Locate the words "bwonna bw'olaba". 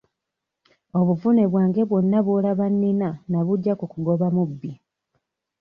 1.89-2.65